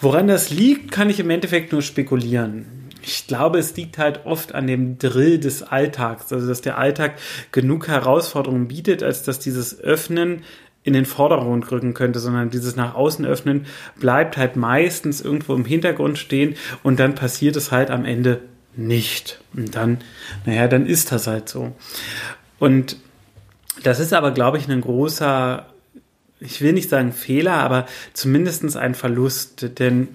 Woran 0.00 0.28
das 0.28 0.50
liegt, 0.50 0.90
kann 0.90 1.10
ich 1.10 1.20
im 1.20 1.30
Endeffekt 1.30 1.72
nur 1.72 1.82
spekulieren. 1.82 2.66
Ich 3.02 3.26
glaube, 3.26 3.58
es 3.58 3.76
liegt 3.76 3.98
halt 3.98 4.24
oft 4.24 4.54
an 4.54 4.66
dem 4.66 4.98
Drill 4.98 5.38
des 5.38 5.62
Alltags, 5.62 6.32
also 6.32 6.46
dass 6.46 6.62
der 6.62 6.78
Alltag 6.78 7.14
genug 7.52 7.88
Herausforderungen 7.88 8.68
bietet, 8.68 9.02
als 9.02 9.22
dass 9.22 9.38
dieses 9.38 9.78
Öffnen 9.78 10.42
in 10.84 10.92
den 10.92 11.06
Vordergrund 11.06 11.70
rücken 11.70 11.94
könnte, 11.94 12.18
sondern 12.18 12.50
dieses 12.50 12.76
nach 12.76 12.94
außen 12.94 13.24
öffnen 13.24 13.66
bleibt 13.98 14.36
halt 14.36 14.56
meistens 14.56 15.20
irgendwo 15.20 15.54
im 15.54 15.64
Hintergrund 15.64 16.18
stehen 16.18 16.56
und 16.82 17.00
dann 17.00 17.14
passiert 17.14 17.56
es 17.56 17.72
halt 17.72 17.90
am 17.90 18.04
Ende 18.04 18.40
nicht. 18.76 19.40
Und 19.56 19.74
dann, 19.74 19.98
naja, 20.44 20.68
dann 20.68 20.86
ist 20.86 21.10
das 21.10 21.26
halt 21.26 21.48
so. 21.48 21.72
Und 22.58 22.98
das 23.82 23.98
ist 23.98 24.12
aber, 24.12 24.30
glaube 24.30 24.58
ich, 24.58 24.68
ein 24.68 24.80
großer, 24.80 25.66
ich 26.40 26.60
will 26.60 26.72
nicht 26.72 26.90
sagen 26.90 27.12
Fehler, 27.12 27.54
aber 27.54 27.86
zumindest 28.12 28.76
ein 28.76 28.94
Verlust, 28.94 29.78
denn 29.78 30.08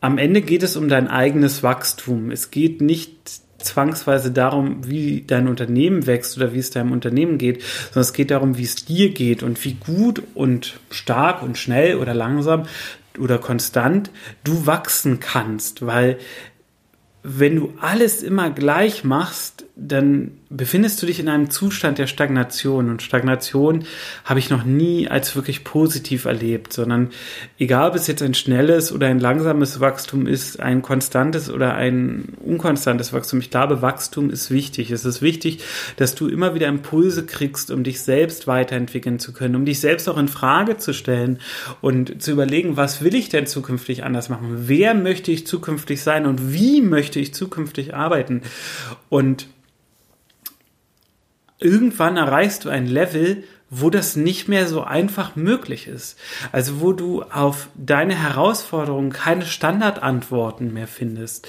am 0.00 0.18
Ende 0.18 0.42
geht 0.42 0.62
es 0.62 0.76
um 0.76 0.88
dein 0.88 1.08
eigenes 1.08 1.62
Wachstum. 1.62 2.30
Es 2.30 2.50
geht 2.50 2.80
nicht 2.80 3.42
zwangsweise 3.58 4.32
darum, 4.32 4.88
wie 4.88 5.22
dein 5.24 5.46
Unternehmen 5.46 6.06
wächst 6.06 6.36
oder 6.36 6.52
wie 6.52 6.58
es 6.58 6.70
deinem 6.70 6.90
Unternehmen 6.90 7.38
geht, 7.38 7.62
sondern 7.62 8.02
es 8.02 8.12
geht 8.12 8.32
darum, 8.32 8.58
wie 8.58 8.64
es 8.64 8.84
dir 8.84 9.10
geht. 9.10 9.44
Und 9.44 9.64
wie 9.64 9.74
gut 9.74 10.22
und 10.34 10.80
stark 10.90 11.42
und 11.42 11.56
schnell 11.56 11.96
oder 11.96 12.14
langsam 12.14 12.64
oder 13.18 13.38
konstant 13.38 14.10
du 14.42 14.66
wachsen 14.66 15.20
kannst, 15.20 15.86
weil 15.86 16.18
wenn 17.22 17.56
du 17.56 17.74
alles 17.80 18.22
immer 18.22 18.50
gleich 18.50 19.04
machst, 19.04 19.64
dann 19.76 20.32
befindest 20.54 21.02
du 21.02 21.06
dich 21.06 21.18
in 21.18 21.28
einem 21.28 21.50
Zustand 21.50 21.98
der 21.98 22.06
Stagnation. 22.06 22.90
Und 22.90 23.02
Stagnation 23.02 23.84
habe 24.24 24.38
ich 24.38 24.50
noch 24.50 24.64
nie 24.64 25.08
als 25.08 25.34
wirklich 25.34 25.64
positiv 25.64 26.26
erlebt, 26.26 26.72
sondern 26.72 27.10
egal 27.58 27.90
ob 27.90 27.96
es 27.96 28.06
jetzt 28.06 28.22
ein 28.22 28.34
schnelles 28.34 28.92
oder 28.92 29.06
ein 29.06 29.18
langsames 29.18 29.80
Wachstum 29.80 30.26
ist, 30.26 30.60
ein 30.60 30.82
konstantes 30.82 31.50
oder 31.50 31.74
ein 31.74 32.34
unkonstantes 32.44 33.12
Wachstum, 33.12 33.40
ich 33.40 33.50
glaube, 33.50 33.82
Wachstum 33.82 34.30
ist 34.30 34.50
wichtig. 34.50 34.90
Es 34.90 35.04
ist 35.04 35.22
wichtig, 35.22 35.62
dass 35.96 36.14
du 36.14 36.28
immer 36.28 36.54
wieder 36.54 36.68
Impulse 36.68 37.24
kriegst, 37.24 37.70
um 37.70 37.82
dich 37.82 38.02
selbst 38.02 38.46
weiterentwickeln 38.46 39.18
zu 39.18 39.32
können, 39.32 39.56
um 39.56 39.64
dich 39.64 39.80
selbst 39.80 40.08
auch 40.08 40.18
in 40.18 40.28
Frage 40.28 40.76
zu 40.76 40.92
stellen 40.92 41.38
und 41.80 42.22
zu 42.22 42.30
überlegen, 42.32 42.76
was 42.76 43.02
will 43.02 43.14
ich 43.14 43.28
denn 43.30 43.46
zukünftig 43.46 44.04
anders 44.04 44.28
machen? 44.28 44.64
Wer 44.66 44.94
möchte 44.94 45.32
ich 45.32 45.46
zukünftig 45.46 46.02
sein 46.02 46.26
und 46.26 46.52
wie 46.52 46.82
möchte 46.82 47.20
ich 47.20 47.34
zukünftig 47.34 47.94
arbeiten? 47.94 48.42
Und 49.08 49.46
irgendwann 51.62 52.16
erreichst 52.16 52.64
du 52.64 52.68
ein 52.68 52.86
Level, 52.86 53.44
wo 53.70 53.88
das 53.88 54.16
nicht 54.16 54.48
mehr 54.48 54.68
so 54.68 54.82
einfach 54.82 55.34
möglich 55.34 55.86
ist. 55.86 56.18
Also 56.52 56.80
wo 56.80 56.92
du 56.92 57.22
auf 57.22 57.68
deine 57.74 58.14
Herausforderungen 58.14 59.10
keine 59.10 59.46
Standardantworten 59.46 60.74
mehr 60.74 60.86
findest. 60.86 61.48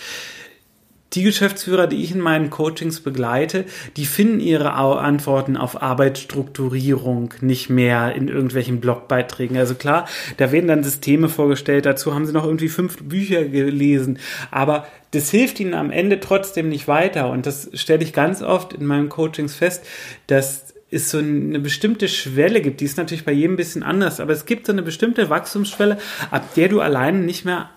Die 1.14 1.24
Geschäftsführer, 1.24 1.88
die 1.88 2.04
ich 2.04 2.12
in 2.12 2.20
meinen 2.20 2.50
Coachings 2.50 3.02
begleite, 3.02 3.66
die 3.98 4.06
finden 4.06 4.40
ihre 4.40 4.74
Antworten 4.74 5.58
auf 5.58 5.82
Arbeitsstrukturierung 5.82 7.36
nicht 7.42 7.70
mehr 7.70 8.16
in 8.16 8.30
irgendwelchen 8.30 8.80
Blogbeiträgen. 8.80 9.58
Also 9.58 9.76
klar, 9.76 10.08
da 10.38 10.52
werden 10.52 10.68
dann 10.68 10.84
Systeme 10.84 11.30
vorgestellt, 11.30 11.86
dazu 11.86 12.16
haben 12.16 12.26
sie 12.26 12.34
noch 12.34 12.46
irgendwie 12.46 12.70
fünf 12.70 12.98
Bücher 12.98 13.46
gelesen, 13.46 14.18
aber 14.50 14.88
das 15.12 15.30
hilft 15.30 15.60
ihnen 15.60 15.76
am 15.76 15.92
Ende 15.92 16.20
trotzdem 16.20 16.70
nicht 16.70 16.88
weiter. 16.88 17.30
Und 17.30 17.46
das 17.46 17.70
stelle 17.76 18.04
ich 18.04 18.14
ganz 18.14 18.42
oft 18.42 18.74
in 18.74 18.86
meinen 18.86 19.10
Coachings 19.10 19.54
fest, 19.54 19.86
dass 20.26 20.74
es 20.90 21.12
so 21.12 21.20
eine 21.20 21.60
bestimmte 21.60 22.08
Schwelle 22.08 22.62
gibt. 22.62 22.82
Die 22.82 22.86
ist 22.86 22.98
natürlich 22.98 23.26
bei 23.26 23.32
jedem 23.32 23.54
ein 23.54 23.58
bisschen 23.58 23.84
anders, 23.84 24.20
aber 24.20 24.34
es 24.34 24.46
gibt 24.46 24.66
so 24.66 24.72
eine 24.72 24.82
bestimmte 24.82 25.30
Wachstumsschwelle, 25.30 25.98
ab 26.32 26.54
der 26.56 26.70
du 26.70 26.82
alleine 26.82 27.20
nicht 27.20 27.46
mehr 27.46 27.70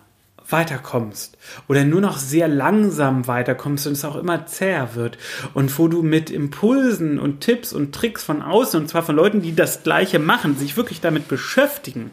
weiterkommst 0.48 1.36
oder 1.68 1.84
nur 1.84 2.00
noch 2.00 2.18
sehr 2.18 2.48
langsam 2.48 3.26
weiterkommst 3.26 3.86
und 3.86 3.94
es 3.94 4.04
auch 4.04 4.16
immer 4.16 4.46
zäher 4.46 4.94
wird 4.94 5.18
und 5.54 5.76
wo 5.78 5.88
du 5.88 6.02
mit 6.02 6.30
Impulsen 6.30 7.18
und 7.18 7.40
Tipps 7.40 7.72
und 7.72 7.94
Tricks 7.94 8.24
von 8.24 8.42
außen 8.42 8.80
und 8.80 8.88
zwar 8.88 9.02
von 9.02 9.16
Leuten, 9.16 9.42
die 9.42 9.54
das 9.54 9.82
gleiche 9.82 10.18
machen, 10.18 10.56
sich 10.56 10.76
wirklich 10.76 11.00
damit 11.00 11.28
beschäftigen, 11.28 12.10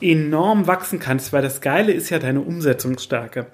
enorm 0.00 0.66
wachsen 0.66 0.98
kannst, 0.98 1.32
weil 1.32 1.42
das 1.42 1.60
Geile 1.60 1.92
ist 1.92 2.10
ja 2.10 2.18
deine 2.18 2.40
Umsetzungsstärke. 2.40 3.46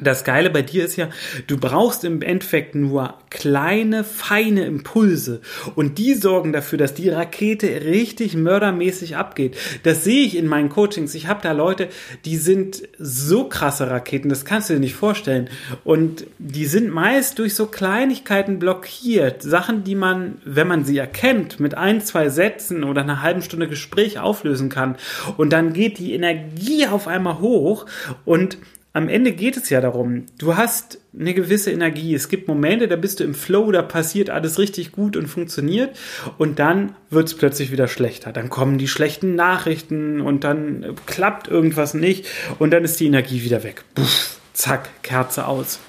Das 0.00 0.24
Geile 0.24 0.50
bei 0.50 0.62
dir 0.62 0.84
ist 0.84 0.96
ja, 0.96 1.08
du 1.46 1.56
brauchst 1.56 2.02
im 2.02 2.20
Endeffekt 2.20 2.74
nur 2.74 3.14
kleine, 3.30 4.02
feine 4.02 4.64
Impulse 4.64 5.40
und 5.76 5.98
die 5.98 6.14
sorgen 6.14 6.52
dafür, 6.52 6.78
dass 6.78 6.94
die 6.94 7.10
Rakete 7.10 7.68
richtig 7.84 8.34
mördermäßig 8.34 9.16
abgeht. 9.16 9.56
Das 9.84 10.02
sehe 10.02 10.24
ich 10.24 10.36
in 10.36 10.48
meinen 10.48 10.68
Coachings. 10.68 11.14
Ich 11.14 11.28
habe 11.28 11.42
da 11.42 11.52
Leute, 11.52 11.88
die 12.24 12.36
sind 12.36 12.82
so 12.98 13.44
krasse 13.48 13.88
Raketen, 13.88 14.28
das 14.28 14.44
kannst 14.44 14.68
du 14.68 14.74
dir 14.74 14.80
nicht 14.80 14.96
vorstellen. 14.96 15.48
Und 15.84 16.26
die 16.38 16.66
sind 16.66 16.90
meist 16.90 17.38
durch 17.38 17.54
so 17.54 17.66
Kleinigkeiten 17.66 18.58
blockiert. 18.58 19.42
Sachen, 19.42 19.84
die 19.84 19.94
man, 19.94 20.38
wenn 20.44 20.66
man 20.66 20.84
sie 20.84 20.98
erkennt, 20.98 21.60
mit 21.60 21.76
ein, 21.76 22.00
zwei 22.00 22.30
Sätzen 22.30 22.82
oder 22.82 23.02
einer 23.02 23.22
halben 23.22 23.42
Stunde 23.42 23.68
Gespräch 23.68 24.18
auflösen 24.18 24.70
kann. 24.70 24.96
Und 25.36 25.52
dann 25.52 25.72
geht 25.72 25.98
die 25.98 26.14
Energie 26.14 26.88
auf 26.88 27.06
einmal 27.06 27.38
hoch 27.38 27.86
und 28.24 28.58
am 28.94 29.08
Ende 29.08 29.32
geht 29.32 29.56
es 29.56 29.70
ja 29.70 29.80
darum, 29.80 30.26
du 30.38 30.56
hast 30.56 31.00
eine 31.18 31.34
gewisse 31.34 31.72
Energie. 31.72 32.14
Es 32.14 32.28
gibt 32.28 32.46
Momente, 32.46 32.86
da 32.86 32.94
bist 32.94 33.18
du 33.18 33.24
im 33.24 33.34
Flow, 33.34 33.72
da 33.72 33.82
passiert 33.82 34.30
alles 34.30 34.60
richtig 34.60 34.92
gut 34.92 35.16
und 35.16 35.26
funktioniert 35.26 35.98
und 36.38 36.60
dann 36.60 36.94
wird 37.10 37.26
es 37.26 37.34
plötzlich 37.34 37.72
wieder 37.72 37.88
schlechter. 37.88 38.32
Dann 38.32 38.50
kommen 38.50 38.78
die 38.78 38.86
schlechten 38.86 39.34
Nachrichten 39.34 40.20
und 40.20 40.44
dann 40.44 40.94
klappt 41.06 41.48
irgendwas 41.48 41.94
nicht 41.94 42.28
und 42.60 42.70
dann 42.70 42.84
ist 42.84 43.00
die 43.00 43.06
Energie 43.06 43.42
wieder 43.42 43.64
weg. 43.64 43.82
Puff, 43.96 44.38
zack, 44.52 44.88
Kerze 45.02 45.48
aus. 45.48 45.80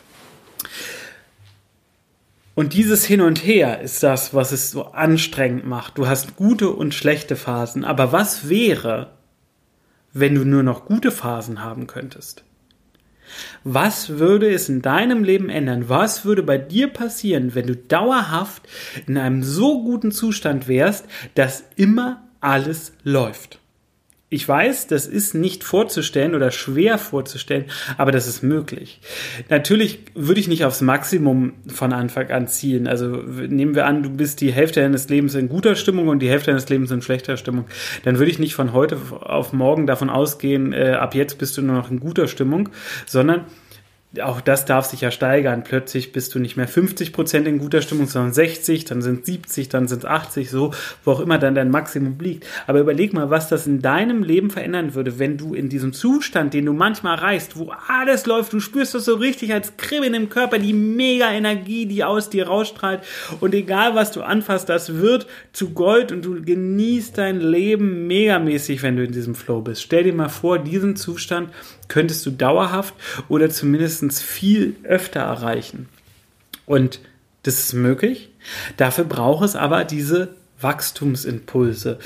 Und 2.55 2.73
dieses 2.73 3.05
Hin 3.05 3.21
und 3.21 3.45
Her 3.45 3.81
ist 3.81 4.01
das, 4.01 4.33
was 4.33 4.51
es 4.51 4.71
so 4.71 4.85
anstrengend 4.93 5.67
macht. 5.67 5.99
Du 5.99 6.07
hast 6.07 6.37
gute 6.37 6.69
und 6.69 6.95
schlechte 6.95 7.35
Phasen. 7.35 7.83
Aber 7.83 8.13
was 8.13 8.49
wäre, 8.49 9.11
wenn 10.13 10.33
du 10.33 10.43
nur 10.43 10.63
noch 10.63 10.85
gute 10.85 11.11
Phasen 11.11 11.61
haben 11.61 11.85
könntest? 11.85 12.44
Was 13.63 14.09
würde 14.09 14.51
es 14.51 14.69
in 14.69 14.81
deinem 14.81 15.23
Leben 15.23 15.49
ändern? 15.49 15.89
Was 15.89 16.25
würde 16.25 16.43
bei 16.43 16.57
dir 16.57 16.87
passieren, 16.87 17.55
wenn 17.55 17.67
du 17.67 17.75
dauerhaft 17.75 18.63
in 19.07 19.17
einem 19.17 19.43
so 19.43 19.83
guten 19.83 20.11
Zustand 20.11 20.67
wärst, 20.67 21.05
dass 21.35 21.63
immer 21.75 22.23
alles 22.39 22.93
läuft? 23.03 23.59
Ich 24.27 24.49
weiß, 24.49 24.87
das 24.87 25.05
ist 25.05 25.35
nicht 25.35 25.63
vorzustellen 25.63 26.33
oder 26.33 26.49
schwer 26.49 26.97
vorzustellen, 26.97 27.65
aber 27.97 28.11
das 28.11 28.25
ist 28.25 28.41
möglich. 28.41 28.99
Natürlich 29.49 29.99
würde 30.15 30.39
ich 30.39 30.47
nicht 30.47 30.65
aufs 30.65 30.81
Maximum 30.81 31.53
von 31.67 31.93
Anfang 31.93 32.31
an 32.31 32.47
zielen. 32.47 32.87
Also 32.87 33.07
nehmen 33.07 33.75
wir 33.75 33.85
an, 33.85 34.01
du 34.01 34.09
bist 34.09 34.41
die 34.41 34.51
Hälfte 34.51 34.81
deines 34.81 35.09
Lebens 35.09 35.35
in 35.35 35.47
guter 35.47 35.75
Stimmung 35.75 36.07
und 36.07 36.19
die 36.19 36.29
Hälfte 36.29 36.49
deines 36.49 36.67
Lebens 36.69 36.89
in 36.89 37.03
schlechter 37.03 37.37
Stimmung. 37.37 37.65
Dann 38.03 38.17
würde 38.17 38.31
ich 38.31 38.39
nicht 38.39 38.55
von 38.55 38.73
heute 38.73 38.97
auf 39.11 39.53
morgen 39.53 39.85
davon 39.85 40.09
ausgehen, 40.09 40.73
äh, 40.73 40.93
ab 40.99 41.13
jetzt 41.13 41.37
bist 41.37 41.55
du 41.57 41.61
nur 41.61 41.75
noch 41.75 41.91
in 41.91 41.99
guter 41.99 42.27
Stimmung, 42.27 42.69
sondern 43.05 43.45
auch 44.21 44.41
das 44.41 44.65
darf 44.65 44.85
sich 44.85 45.01
ja 45.01 45.11
steigern. 45.11 45.63
Plötzlich 45.63 46.11
bist 46.11 46.35
du 46.35 46.39
nicht 46.39 46.57
mehr 46.57 46.67
50 46.67 47.13
Prozent 47.13 47.47
in 47.47 47.59
guter 47.59 47.81
Stimmung, 47.81 48.07
sondern 48.07 48.33
60, 48.33 48.85
dann 48.85 49.01
sind 49.01 49.25
70, 49.25 49.69
dann 49.69 49.87
sind 49.87 50.05
80, 50.05 50.49
so, 50.49 50.73
wo 51.03 51.11
auch 51.11 51.19
immer 51.19 51.37
dann 51.37 51.55
dein 51.55 51.71
Maximum 51.71 52.17
liegt. 52.19 52.45
Aber 52.67 52.79
überleg 52.79 53.13
mal, 53.13 53.29
was 53.29 53.49
das 53.49 53.67
in 53.67 53.81
deinem 53.81 54.23
Leben 54.23 54.49
verändern 54.49 54.95
würde, 54.95 55.19
wenn 55.19 55.37
du 55.37 55.53
in 55.53 55.69
diesem 55.69 55.93
Zustand, 55.93 56.53
den 56.53 56.65
du 56.65 56.73
manchmal 56.73 57.17
erreichst, 57.17 57.57
wo 57.57 57.71
alles 57.87 58.25
läuft, 58.25 58.53
du 58.53 58.59
spürst 58.59 58.95
das 58.95 59.05
so 59.05 59.15
richtig 59.15 59.53
als 59.53 59.77
Kribbeln 59.77 60.13
im 60.13 60.29
Körper, 60.29 60.59
die 60.59 60.73
mega 60.73 61.31
Energie, 61.31 61.85
die 61.85 62.03
aus 62.03 62.29
dir 62.29 62.47
rausstrahlt 62.47 63.01
und 63.39 63.53
egal 63.53 63.95
was 63.95 64.11
du 64.11 64.21
anfasst, 64.21 64.69
das 64.69 64.95
wird 64.95 65.27
zu 65.53 65.71
Gold 65.71 66.11
und 66.11 66.23
du 66.23 66.41
genießt 66.41 67.17
dein 67.17 67.39
Leben 67.39 68.07
megamäßig, 68.07 68.83
wenn 68.83 68.97
du 68.97 69.03
in 69.03 69.11
diesem 69.11 69.35
Flow 69.35 69.61
bist. 69.61 69.81
Stell 69.81 70.03
dir 70.03 70.13
mal 70.13 70.29
vor, 70.29 70.59
diesen 70.59 70.95
Zustand 70.95 71.49
könntest 71.87 72.25
du 72.25 72.31
dauerhaft 72.31 72.93
oder 73.29 73.49
zumindest 73.49 74.21
viel 74.21 74.75
öfter 74.83 75.21
erreichen. 75.21 75.89
Und 76.65 76.99
das 77.43 77.59
ist 77.59 77.73
möglich. 77.73 78.29
Dafür 78.77 79.03
braucht 79.03 79.45
es 79.45 79.55
aber 79.55 79.83
diese 79.83 80.35
Wachstumsimpulse. 80.61 81.99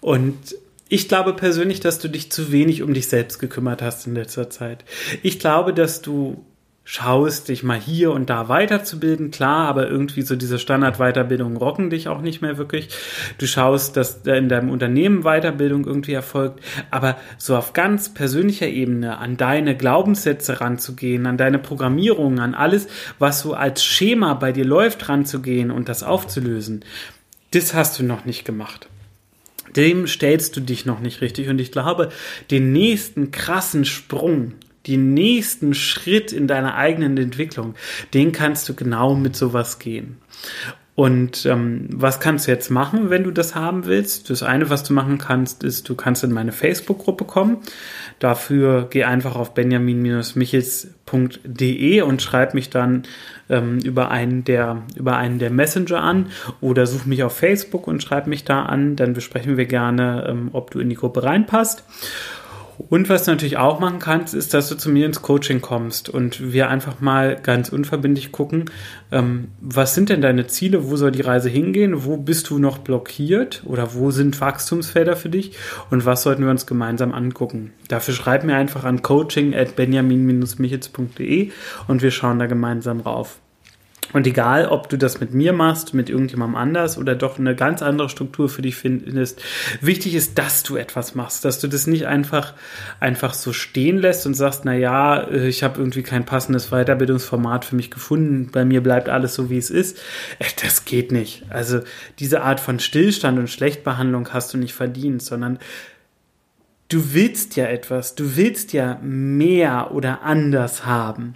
Und 0.00 0.56
ich 0.88 1.08
glaube 1.08 1.34
persönlich, 1.34 1.80
dass 1.80 1.98
du 1.98 2.08
dich 2.08 2.30
zu 2.30 2.52
wenig 2.52 2.82
um 2.82 2.94
dich 2.94 3.08
selbst 3.08 3.38
gekümmert 3.38 3.82
hast 3.82 4.06
in 4.06 4.14
letzter 4.14 4.50
Zeit. 4.50 4.84
Ich 5.22 5.38
glaube, 5.38 5.74
dass 5.74 6.00
du 6.00 6.44
schaust, 6.88 7.48
dich 7.48 7.64
mal 7.64 7.80
hier 7.80 8.12
und 8.12 8.30
da 8.30 8.48
weiterzubilden, 8.48 9.32
klar, 9.32 9.66
aber 9.66 9.88
irgendwie 9.88 10.22
so 10.22 10.36
diese 10.36 10.60
Standardweiterbildungen 10.60 11.56
rocken 11.56 11.90
dich 11.90 12.06
auch 12.06 12.20
nicht 12.20 12.42
mehr 12.42 12.58
wirklich. 12.58 12.90
Du 13.38 13.46
schaust, 13.48 13.96
dass 13.96 14.18
in 14.24 14.48
deinem 14.48 14.70
Unternehmen 14.70 15.24
Weiterbildung 15.24 15.84
irgendwie 15.84 16.12
erfolgt, 16.12 16.60
aber 16.92 17.16
so 17.38 17.56
auf 17.56 17.72
ganz 17.72 18.14
persönlicher 18.14 18.68
Ebene 18.68 19.18
an 19.18 19.36
deine 19.36 19.76
Glaubenssätze 19.76 20.60
ranzugehen, 20.60 21.26
an 21.26 21.36
deine 21.36 21.58
Programmierung, 21.58 22.38
an 22.38 22.54
alles, 22.54 22.86
was 23.18 23.40
so 23.40 23.54
als 23.54 23.84
Schema 23.84 24.34
bei 24.34 24.52
dir 24.52 24.64
läuft, 24.64 25.08
ranzugehen 25.08 25.72
und 25.72 25.88
das 25.88 26.04
aufzulösen, 26.04 26.84
das 27.50 27.74
hast 27.74 27.98
du 27.98 28.04
noch 28.04 28.24
nicht 28.24 28.44
gemacht 28.44 28.88
dem 29.74 30.06
stellst 30.06 30.56
du 30.56 30.60
dich 30.60 30.86
noch 30.86 31.00
nicht 31.00 31.20
richtig. 31.20 31.50
Und 31.50 31.60
ich 31.60 31.70
glaube, 31.70 32.08
den 32.50 32.72
nächsten 32.72 33.30
krassen 33.30 33.84
Sprung, 33.84 34.54
den 34.86 35.14
nächsten 35.14 35.74
Schritt 35.74 36.32
in 36.32 36.46
deiner 36.46 36.76
eigenen 36.76 37.16
Entwicklung, 37.16 37.74
den 38.14 38.32
kannst 38.32 38.68
du 38.68 38.74
genau 38.74 39.14
mit 39.14 39.36
sowas 39.36 39.78
gehen. 39.78 40.18
Und 40.96 41.44
ähm, 41.44 41.88
was 41.92 42.20
kannst 42.20 42.46
du 42.46 42.50
jetzt 42.50 42.70
machen, 42.70 43.10
wenn 43.10 43.22
du 43.22 43.30
das 43.30 43.54
haben 43.54 43.84
willst? 43.84 44.30
Das 44.30 44.42
eine, 44.42 44.70
was 44.70 44.82
du 44.82 44.94
machen 44.94 45.18
kannst, 45.18 45.62
ist, 45.62 45.90
du 45.90 45.94
kannst 45.94 46.24
in 46.24 46.32
meine 46.32 46.52
Facebook-Gruppe 46.52 47.26
kommen. 47.26 47.58
Dafür 48.18 48.86
geh 48.88 49.04
einfach 49.04 49.36
auf 49.36 49.52
benjamin-michels.de 49.52 52.00
und 52.00 52.22
schreib 52.22 52.54
mich 52.54 52.70
dann 52.70 53.02
ähm, 53.50 53.78
über 53.80 54.10
einen 54.10 54.44
der 54.44 54.84
über 54.96 55.18
einen 55.18 55.38
der 55.38 55.50
Messenger 55.50 56.02
an 56.02 56.28
oder 56.62 56.86
such 56.86 57.04
mich 57.04 57.22
auf 57.24 57.36
Facebook 57.36 57.86
und 57.86 58.02
schreib 58.02 58.26
mich 58.26 58.44
da 58.44 58.62
an. 58.62 58.96
Dann 58.96 59.12
besprechen 59.12 59.58
wir 59.58 59.66
gerne, 59.66 60.24
ähm, 60.30 60.48
ob 60.54 60.70
du 60.70 60.80
in 60.80 60.88
die 60.88 60.96
Gruppe 60.96 61.24
reinpasst. 61.24 61.84
Und 62.78 63.08
was 63.08 63.24
du 63.24 63.30
natürlich 63.30 63.56
auch 63.56 63.80
machen 63.80 63.98
kannst, 63.98 64.34
ist, 64.34 64.52
dass 64.54 64.68
du 64.68 64.76
zu 64.76 64.90
mir 64.90 65.06
ins 65.06 65.22
Coaching 65.22 65.60
kommst 65.60 66.08
und 66.08 66.52
wir 66.52 66.68
einfach 66.68 67.00
mal 67.00 67.36
ganz 67.36 67.70
unverbindlich 67.70 68.32
gucken, 68.32 68.66
ähm, 69.10 69.48
was 69.60 69.94
sind 69.94 70.08
denn 70.08 70.20
deine 70.20 70.46
Ziele, 70.46 70.90
wo 70.90 70.96
soll 70.96 71.10
die 71.10 71.22
Reise 71.22 71.48
hingehen, 71.48 72.04
wo 72.04 72.16
bist 72.16 72.50
du 72.50 72.58
noch 72.58 72.78
blockiert 72.78 73.62
oder 73.64 73.94
wo 73.94 74.10
sind 74.10 74.40
Wachstumsfelder 74.40 75.16
für 75.16 75.30
dich 75.30 75.56
und 75.90 76.04
was 76.04 76.22
sollten 76.22 76.44
wir 76.44 76.50
uns 76.50 76.66
gemeinsam 76.66 77.12
angucken. 77.12 77.72
Dafür 77.88 78.14
schreib 78.14 78.44
mir 78.44 78.56
einfach 78.56 78.84
an 78.84 79.02
coaching 79.02 79.54
at 79.54 79.76
benjamin-michitz.de 79.76 81.50
und 81.88 82.02
wir 82.02 82.10
schauen 82.10 82.38
da 82.38 82.46
gemeinsam 82.46 83.00
rauf. 83.00 83.40
Und 84.16 84.26
egal, 84.26 84.68
ob 84.68 84.88
du 84.88 84.96
das 84.96 85.20
mit 85.20 85.34
mir 85.34 85.52
machst, 85.52 85.92
mit 85.92 86.08
irgendjemandem 86.08 86.56
anders 86.56 86.96
oder 86.96 87.14
doch 87.14 87.38
eine 87.38 87.54
ganz 87.54 87.82
andere 87.82 88.08
Struktur 88.08 88.48
für 88.48 88.62
dich 88.62 88.74
findest, 88.74 89.42
wichtig 89.82 90.14
ist, 90.14 90.38
dass 90.38 90.62
du 90.62 90.76
etwas 90.76 91.14
machst, 91.14 91.44
dass 91.44 91.58
du 91.58 91.68
das 91.68 91.86
nicht 91.86 92.06
einfach, 92.06 92.54
einfach 92.98 93.34
so 93.34 93.52
stehen 93.52 93.98
lässt 93.98 94.24
und 94.24 94.32
sagst, 94.32 94.64
na 94.64 94.72
ja, 94.72 95.20
äh, 95.20 95.48
ich 95.48 95.62
habe 95.62 95.78
irgendwie 95.78 96.02
kein 96.02 96.24
passendes 96.24 96.70
Weiterbildungsformat 96.70 97.66
für 97.66 97.76
mich 97.76 97.90
gefunden, 97.90 98.48
bei 98.50 98.64
mir 98.64 98.82
bleibt 98.82 99.10
alles 99.10 99.34
so, 99.34 99.50
wie 99.50 99.58
es 99.58 99.68
ist. 99.68 99.98
Äh, 100.38 100.46
das 100.62 100.86
geht 100.86 101.12
nicht. 101.12 101.42
Also 101.50 101.80
diese 102.18 102.40
Art 102.40 102.60
von 102.60 102.78
Stillstand 102.80 103.38
und 103.38 103.50
Schlechtbehandlung 103.50 104.32
hast 104.32 104.54
du 104.54 104.56
nicht 104.56 104.72
verdient, 104.72 105.20
sondern 105.20 105.58
du 106.88 107.12
willst 107.12 107.54
ja 107.56 107.66
etwas, 107.66 108.14
du 108.14 108.34
willst 108.38 108.72
ja 108.72 108.98
mehr 109.02 109.90
oder 109.92 110.22
anders 110.22 110.86
haben. 110.86 111.34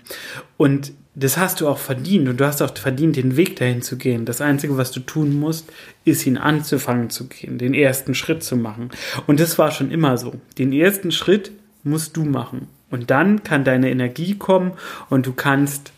Und 0.56 0.94
das 1.14 1.37
hast 1.37 1.61
du 1.61 1.69
auch 1.69 1.79
verdient 1.79 2.29
und 2.29 2.40
du 2.40 2.47
hast 2.47 2.62
auch 2.62 2.76
verdient, 2.76 3.17
den 3.17 3.37
Weg 3.37 3.57
dahin 3.57 3.83
zu 3.83 3.97
gehen. 3.97 4.25
Das 4.25 4.40
Einzige, 4.40 4.76
was 4.76 4.93
du 4.93 5.00
tun 5.00 5.38
musst, 5.38 5.71
ist 6.05 6.26
ihn 6.26 6.38
anzufangen 6.38 7.11
zu 7.11 7.26
gehen, 7.26 7.59
den 7.59 7.75
ersten 7.75 8.14
Schritt 8.14 8.45
zu 8.45 8.57
machen. 8.57 8.90
Und 9.26 9.40
das 9.40 9.59
war 9.59 9.73
schon 9.73 9.90
immer 9.90 10.19
so. 10.19 10.35
Den 10.59 10.73
ersten 10.73 11.11
Schritt 11.11 11.50
musst 11.83 12.17
du 12.17 12.25
machen. 12.25 12.69
Und 12.90 13.11
dann 13.11 13.43
kann 13.43 13.64
deine 13.64 13.90
Energie 13.90 14.37
kommen 14.37 14.73
und 15.09 15.26
du 15.26 15.33
kannst 15.33 15.93